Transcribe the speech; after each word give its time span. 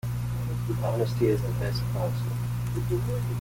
Honesty 0.81 1.27
is 1.27 1.43
the 1.43 1.49
best 1.59 1.79
policy. 1.93 3.21